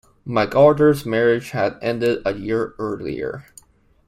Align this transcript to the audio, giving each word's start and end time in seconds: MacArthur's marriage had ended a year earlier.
MacArthur's 0.25 1.05
marriage 1.05 1.51
had 1.51 1.77
ended 1.79 2.23
a 2.25 2.33
year 2.33 2.73
earlier. 2.79 3.45